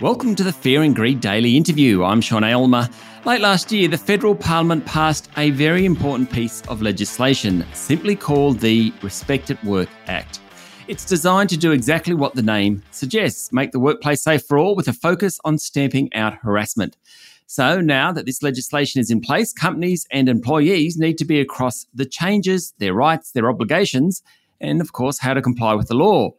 [0.00, 2.04] Welcome to the Fear and Greed Daily Interview.
[2.04, 2.88] I'm Sean Aylmer.
[3.24, 8.60] Late last year, the federal parliament passed a very important piece of legislation, simply called
[8.60, 10.38] the Respect at Work Act.
[10.86, 14.76] It's designed to do exactly what the name suggests make the workplace safe for all
[14.76, 16.96] with a focus on stamping out harassment.
[17.48, 21.86] So now that this legislation is in place, companies and employees need to be across
[21.92, 24.22] the changes, their rights, their obligations,
[24.60, 26.34] and of course, how to comply with the law.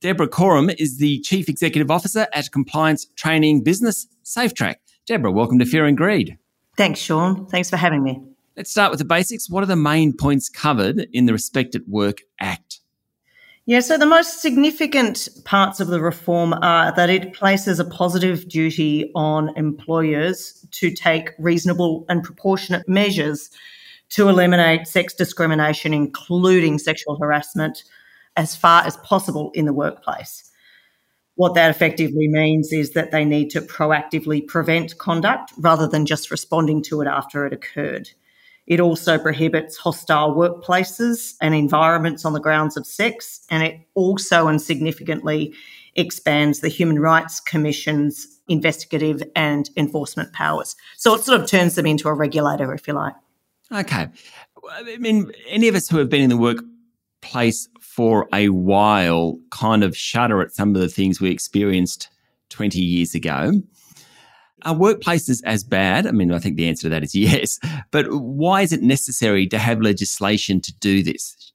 [0.00, 4.76] Deborah Coram is the Chief Executive Officer at compliance training business Safetrac.
[5.06, 6.38] Deborah, welcome to Fear and Greed.
[6.76, 7.46] Thanks, Sean.
[7.46, 8.22] Thanks for having me.
[8.56, 9.50] Let's start with the basics.
[9.50, 12.78] What are the main points covered in the Respect at Work Act?
[13.66, 18.48] Yeah, so the most significant parts of the reform are that it places a positive
[18.48, 23.50] duty on employers to take reasonable and proportionate measures
[24.10, 27.82] to eliminate sex discrimination, including sexual harassment,
[28.38, 30.50] as far as possible in the workplace.
[31.34, 36.30] What that effectively means is that they need to proactively prevent conduct rather than just
[36.30, 38.10] responding to it after it occurred.
[38.66, 44.46] It also prohibits hostile workplaces and environments on the grounds of sex, and it also
[44.46, 45.54] and significantly
[45.96, 50.76] expands the Human Rights Commission's investigative and enforcement powers.
[50.96, 53.14] So it sort of turns them into a regulator, if you like.
[53.72, 54.08] Okay.
[54.70, 57.68] I mean, any of us who have been in the workplace
[57.98, 62.08] for a while kind of shudder at some of the things we experienced
[62.50, 63.50] 20 years ago.
[64.62, 66.06] Are workplaces as bad?
[66.06, 67.58] I mean, I think the answer to that is yes.
[67.90, 71.52] But why is it necessary to have legislation to do this?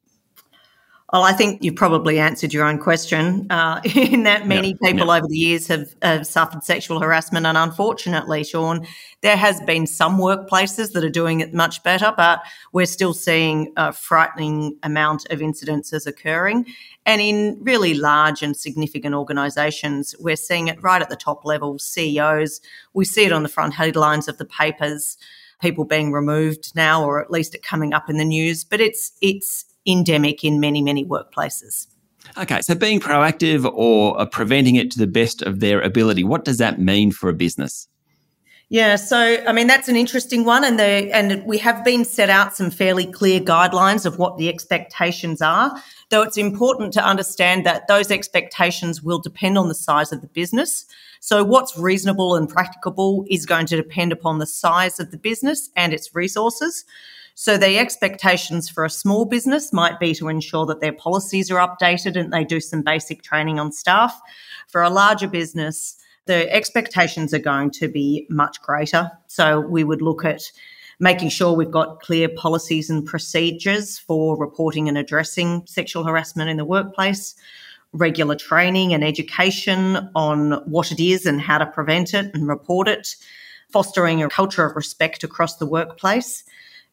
[1.13, 5.07] Well, I think you've probably answered your own question uh, in that many yep, people
[5.07, 5.19] yep.
[5.19, 7.45] over the years have, have, suffered sexual harassment.
[7.45, 8.87] And unfortunately, Sean,
[9.21, 13.71] there has been some workplaces that are doing it much better, but we're still seeing
[13.77, 16.65] a frightening amount of incidences occurring.
[17.05, 21.77] And in really large and significant organisations, we're seeing it right at the top level,
[21.77, 22.59] CEOs.
[22.95, 25.19] We see it on the front headlines of the papers,
[25.61, 28.63] people being removed now, or at least it coming up in the news.
[28.63, 31.87] But it's it's endemic in many, many workplaces.
[32.37, 36.45] Okay, so being proactive or uh, preventing it to the best of their ability, what
[36.45, 37.87] does that mean for a business?
[38.69, 42.31] Yeah, so I mean that's an interesting one, and the and we have been set
[42.31, 45.79] out some fairly clear guidelines of what the expectations are.
[46.09, 50.27] Though it's important to understand that those expectations will depend on the size of the
[50.27, 50.85] business.
[51.19, 55.69] So what's reasonable and practicable is going to depend upon the size of the business
[55.75, 56.83] and its resources.
[57.35, 61.67] So the expectations for a small business might be to ensure that their policies are
[61.67, 64.19] updated and they do some basic training on staff.
[64.67, 69.11] For a larger business, the expectations are going to be much greater.
[69.27, 70.43] So we would look at
[70.99, 76.57] making sure we've got clear policies and procedures for reporting and addressing sexual harassment in
[76.57, 77.35] the workplace,
[77.93, 82.87] regular training and education on what it is and how to prevent it and report
[82.87, 83.15] it,
[83.69, 86.43] fostering a culture of respect across the workplace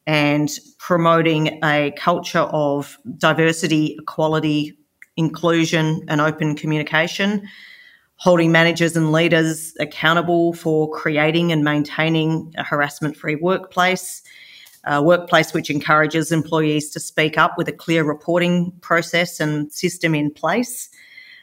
[0.07, 4.77] and promoting a culture of diversity, equality,
[5.17, 7.47] inclusion, and open communication,
[8.17, 14.23] holding managers and leaders accountable for creating and maintaining a harassment free workplace.
[14.85, 20.15] A workplace which encourages employees to speak up with a clear reporting process and system
[20.15, 20.89] in place,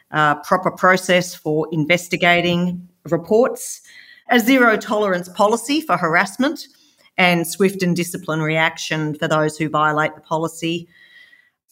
[0.10, 3.82] a proper process for investigating reports,
[4.32, 6.68] a zero tolerance policy for harassment,
[7.18, 10.88] and swift and disciplinary action for those who violate the policy,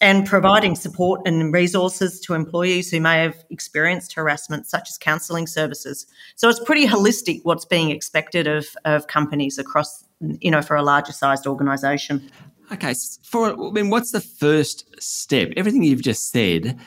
[0.01, 5.47] and providing support and resources to employees who may have experienced harassment, such as counselling
[5.47, 6.05] services.
[6.35, 10.03] So it's pretty holistic what's being expected of, of companies across,
[10.41, 12.29] you know, for a larger sized organisation.
[12.73, 15.53] Okay, for I mean, what's the first step?
[15.55, 16.77] Everything you've just said,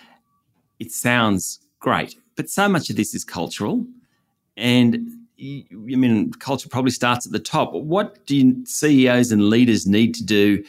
[0.78, 3.86] it sounds great, but so much of this is cultural,
[4.56, 7.72] and I mean, culture probably starts at the top.
[7.72, 10.65] What do CEOs and leaders need to do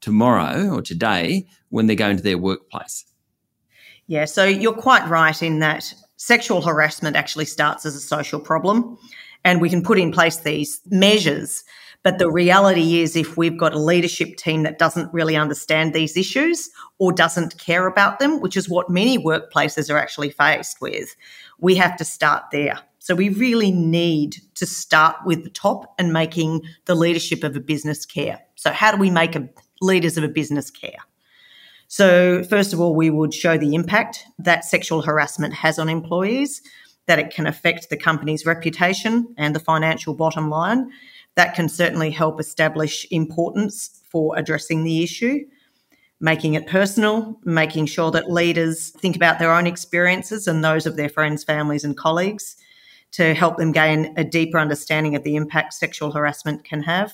[0.00, 3.04] tomorrow or today when they go into their workplace?
[4.06, 8.98] Yeah, so you're quite right in that sexual harassment actually starts as a social problem,
[9.44, 11.64] and we can put in place these measures.
[12.02, 16.18] But the reality is, if we've got a leadership team that doesn't really understand these
[16.18, 21.16] issues or doesn't care about them, which is what many workplaces are actually faced with,
[21.58, 22.78] we have to start there.
[23.04, 27.60] So we really need to start with the top and making the leadership of a
[27.60, 28.40] business care.
[28.54, 29.46] So how do we make a,
[29.82, 30.96] leaders of a business care?
[31.86, 36.62] So first of all, we would show the impact that sexual harassment has on employees,
[37.04, 40.90] that it can affect the company's reputation and the financial bottom line.
[41.34, 45.40] That can certainly help establish importance for addressing the issue
[46.20, 50.96] making it personal, making sure that leaders think about their own experiences and those of
[50.96, 52.56] their friends, families, and colleagues,
[53.14, 57.12] to help them gain a deeper understanding of the impact sexual harassment can have.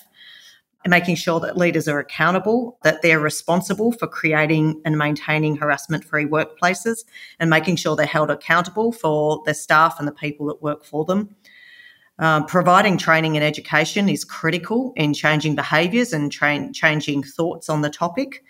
[0.83, 6.03] And making sure that leaders are accountable, that they're responsible for creating and maintaining harassment
[6.03, 7.05] free workplaces,
[7.39, 11.05] and making sure they're held accountable for their staff and the people that work for
[11.05, 11.35] them.
[12.17, 17.81] Uh, providing training and education is critical in changing behaviours and tra- changing thoughts on
[17.81, 18.43] the topic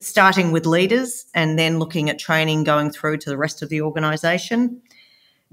[0.00, 3.80] starting with leaders and then looking at training going through to the rest of the
[3.80, 4.80] organisation.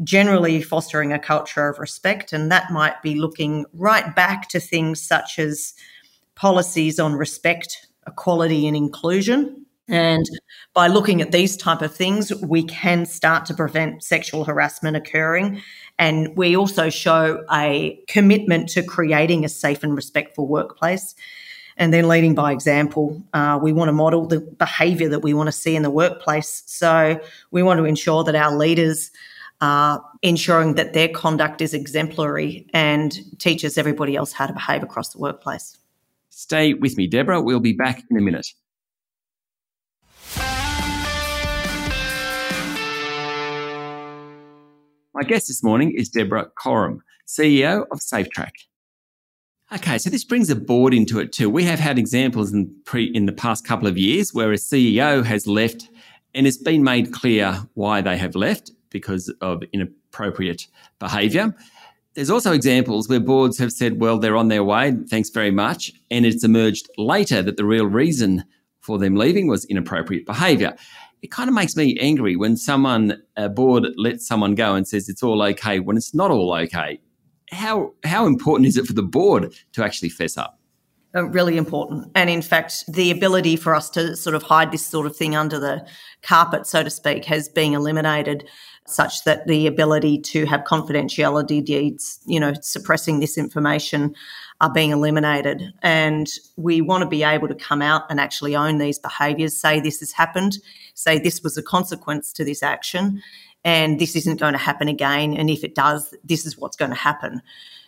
[0.04, 5.02] Generally, fostering a culture of respect, and that might be looking right back to things
[5.02, 5.74] such as
[6.36, 9.66] policies on respect, equality, and inclusion.
[9.88, 10.26] And
[10.74, 15.62] by looking at these type of things, we can start to prevent sexual harassment occurring.
[16.00, 21.16] And we also show a commitment to creating a safe and respectful workplace
[21.78, 23.22] and then leading by example.
[23.34, 26.64] Uh, we want to model the behaviour that we want to see in the workplace.
[26.66, 27.20] So
[27.52, 29.12] we want to ensure that our leaders
[29.64, 35.14] are ensuring that their conduct is exemplary and teaches everybody else how to behave across
[35.14, 35.78] the workplace.
[36.30, 37.42] Stay with me, Deborah.
[37.42, 38.48] We'll be back in a minute.
[45.14, 48.52] My guest this morning is Deborah Coram, CEO of Safetrac.
[49.74, 51.50] Okay, so this brings a board into it too.
[51.50, 55.24] We have had examples in pre in the past couple of years where a CEO
[55.24, 55.88] has left
[56.36, 60.68] and it's been made clear why they have left because of inappropriate
[61.00, 61.54] behaviour.
[62.14, 65.92] There's also examples where boards have said, well, they're on their way, thanks very much.
[66.10, 68.46] And it's emerged later that the real reason
[68.80, 70.76] for them leaving was inappropriate behaviour.
[71.22, 75.10] It kind of makes me angry when someone, a board lets someone go and says
[75.10, 77.00] it's all okay when it's not all okay
[77.54, 80.60] how how important is it for the board to actually fess up?
[81.16, 82.12] Uh, really important.
[82.16, 85.36] And in fact, the ability for us to sort of hide this sort of thing
[85.36, 85.88] under the
[86.24, 88.50] carpet, so to speak, has been eliminated
[88.86, 94.14] such that the ability to have confidentiality deeds, you know, suppressing this information
[94.62, 95.74] are being eliminated.
[95.82, 99.80] And we want to be able to come out and actually own these behaviours, say
[99.80, 100.58] this has happened,
[100.94, 103.22] say this was a consequence to this action,
[103.64, 105.36] and this isn't going to happen again.
[105.36, 107.42] And if it does, this is what's going to happen.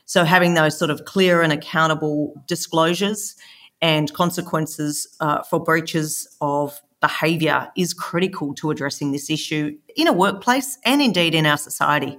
[0.05, 3.35] So having those sort of clear and accountable disclosures
[3.81, 10.13] and consequences uh, for breaches of behaviour is critical to addressing this issue in a
[10.13, 12.17] workplace and indeed in our society.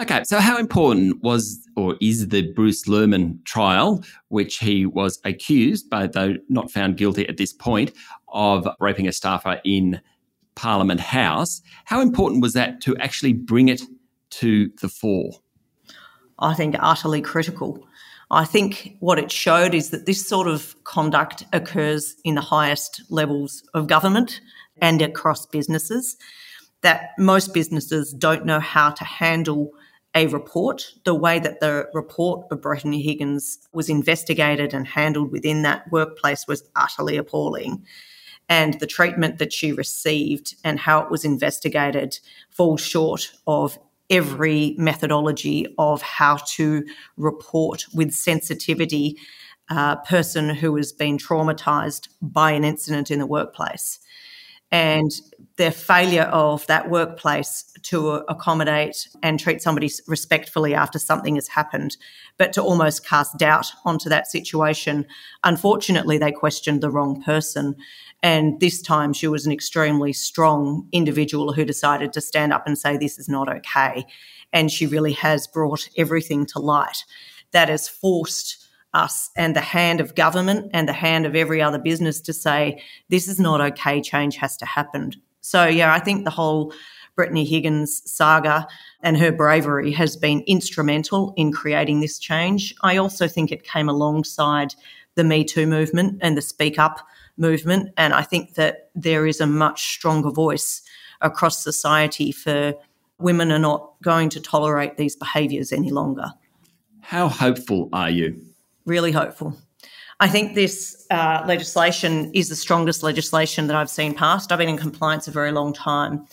[0.00, 5.88] Okay, so how important was or is the Bruce Lehrmann trial, which he was accused,
[5.90, 7.92] but though not found guilty at this point,
[8.28, 10.00] of raping a staffer in
[10.56, 11.62] Parliament House.
[11.84, 13.82] How important was that to actually bring it
[14.40, 15.30] to the fore?
[16.40, 17.86] I think utterly critical.
[18.30, 23.02] I think what it showed is that this sort of conduct occurs in the highest
[23.10, 24.40] levels of government
[24.80, 26.16] and across businesses,
[26.82, 29.70] that most businesses don't know how to handle
[30.14, 30.84] a report.
[31.04, 36.46] The way that the report of Brittany Higgins was investigated and handled within that workplace
[36.46, 37.84] was utterly appalling
[38.48, 42.18] and the treatment that she received and how it was investigated
[42.50, 43.78] falls short of
[44.10, 44.16] Mm.
[44.16, 46.84] every methodology of how to
[47.16, 49.16] report with sensitivity
[49.70, 53.98] a person who has been traumatized by an incident in the workplace.
[54.70, 55.10] And
[55.56, 61.96] the failure of that workplace to accommodate and treat somebody respectfully after something has happened,
[62.38, 65.06] but to almost cast doubt onto that situation.
[65.44, 67.76] Unfortunately, they questioned the wrong person.
[68.24, 72.78] And this time she was an extremely strong individual who decided to stand up and
[72.78, 74.06] say, This is not okay.
[74.50, 77.04] And she really has brought everything to light
[77.52, 81.78] that has forced us and the hand of government and the hand of every other
[81.78, 84.00] business to say, This is not okay.
[84.00, 85.12] Change has to happen.
[85.42, 86.72] So, yeah, I think the whole
[87.16, 88.66] Brittany Higgins saga
[89.02, 92.74] and her bravery has been instrumental in creating this change.
[92.80, 94.74] I also think it came alongside
[95.14, 97.92] the Me Too movement and the Speak Up movement.
[97.96, 100.82] And I think that there is a much stronger voice
[101.20, 102.74] across society for
[103.18, 106.32] women are not going to tolerate these behaviours any longer.
[107.00, 108.40] How hopeful are you?
[108.86, 109.56] Really hopeful.
[110.20, 114.52] I think this uh, legislation is the strongest legislation that I've seen passed.
[114.52, 116.26] I've been in compliance a very long time.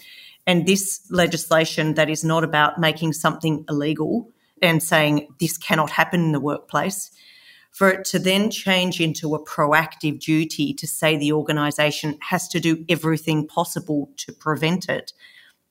[0.48, 4.30] And this legislation that is not about making something illegal
[4.62, 7.12] and saying this cannot happen in the workplace
[7.72, 12.60] for it to then change into a proactive duty to say the organisation has to
[12.60, 15.14] do everything possible to prevent it.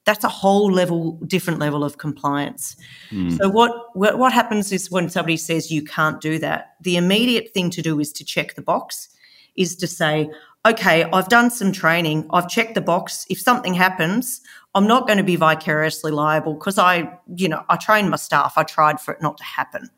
[0.06, 2.74] That's a whole level, different level of compliance.
[3.10, 3.36] Mm.
[3.36, 7.70] So what what happens is when somebody says you can't do that, the immediate thing
[7.70, 9.10] to do is to check the box,
[9.56, 10.30] is to say
[10.66, 13.26] okay, I've done some training, I've checked the box.
[13.30, 14.40] If something happens,
[14.74, 18.54] I'm not going to be vicariously liable because I, you know, I trained my staff,
[18.56, 19.90] I tried for it not to happen.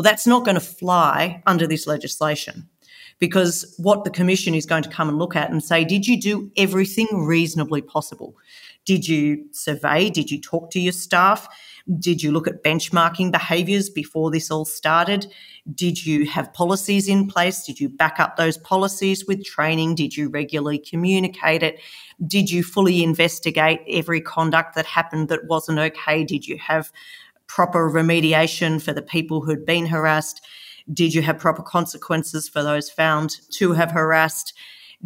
[0.00, 2.66] Well, that's not going to fly under this legislation
[3.18, 6.18] because what the Commission is going to come and look at and say, did you
[6.18, 8.34] do everything reasonably possible?
[8.86, 10.08] Did you survey?
[10.08, 11.46] Did you talk to your staff?
[11.98, 15.30] Did you look at benchmarking behaviours before this all started?
[15.74, 17.66] Did you have policies in place?
[17.66, 19.96] Did you back up those policies with training?
[19.96, 21.78] Did you regularly communicate it?
[22.26, 26.24] Did you fully investigate every conduct that happened that wasn't okay?
[26.24, 26.90] Did you have
[27.50, 30.40] proper remediation for the people who'd been harassed?
[30.92, 34.54] Did you have proper consequences for those found to have harassed?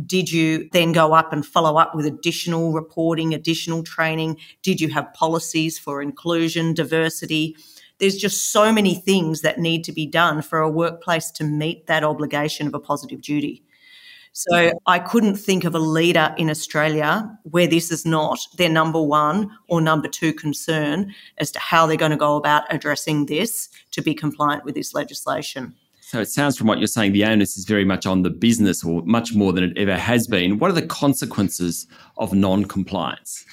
[0.04, 4.36] Did you then go up and follow up with additional reporting, additional training?
[4.62, 7.56] Did you have policies for inclusion, diversity?
[7.98, 11.86] There's just so many things that need to be done for a workplace to meet
[11.86, 13.62] that obligation of a positive duty.
[14.36, 19.00] So I couldn't think of a leader in Australia where this is not their number
[19.00, 23.68] one or number two concern as to how they're going to go about addressing this
[23.92, 25.72] to be compliant with this legislation.
[26.00, 28.82] So it sounds from what you're saying, the onus is very much on the business
[28.82, 30.58] or much more than it ever has been.
[30.58, 31.86] What are the consequences
[32.16, 33.44] of non compliance?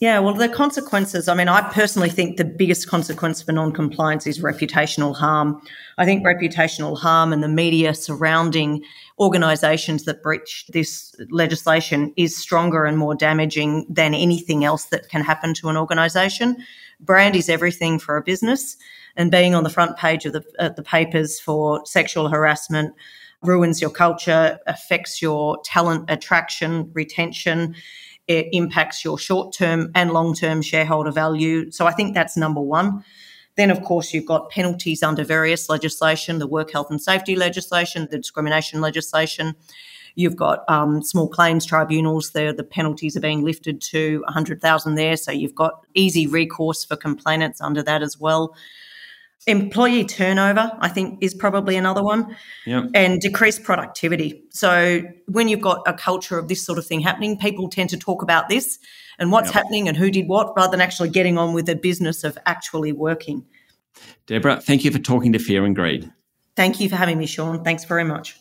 [0.00, 4.26] Yeah, well, the consequences, I mean, I personally think the biggest consequence for non compliance
[4.26, 5.62] is reputational harm.
[5.98, 8.82] I think reputational harm and the media surrounding
[9.20, 15.22] organisations that breach this legislation is stronger and more damaging than anything else that can
[15.22, 16.56] happen to an organisation.
[17.00, 18.76] Brand is everything for a business
[19.16, 22.94] and being on the front page of the, uh, the papers for sexual harassment
[23.42, 27.74] ruins your culture, affects your talent attraction, retention.
[28.26, 31.70] It impacts your short term and long term shareholder value.
[31.70, 33.04] So I think that's number one.
[33.56, 38.08] Then, of course, you've got penalties under various legislation, the work health and safety legislation,
[38.10, 39.54] the discrimination legislation.
[40.16, 42.30] You've got um, small claims tribunals.
[42.30, 45.16] There, the penalties are being lifted to 100,000 there.
[45.16, 48.54] So you've got easy recourse for complainants under that as well.
[49.46, 52.34] Employee turnover, I think, is probably another one,
[52.64, 52.84] yep.
[52.94, 54.42] and decreased productivity.
[54.50, 57.98] So, when you've got a culture of this sort of thing happening, people tend to
[57.98, 58.78] talk about this
[59.18, 59.54] and what's yep.
[59.54, 62.92] happening and who did what rather than actually getting on with the business of actually
[62.92, 63.44] working.
[64.26, 66.10] Deborah, thank you for talking to Fear and Greed.
[66.56, 67.62] Thank you for having me, Sean.
[67.64, 68.38] Thanks very much.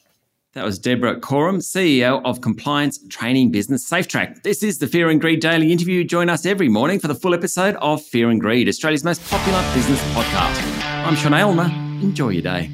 [0.54, 4.44] That was Deborah Coram, CEO of compliance training business Safetrac.
[4.44, 6.04] This is the Fear and Greed Daily Interview.
[6.04, 9.62] Join us every morning for the full episode of Fear and Greed, Australia's most popular
[9.74, 10.73] business podcast.
[11.06, 11.70] I'm Sean Aylmer.
[12.02, 12.70] Enjoy your day.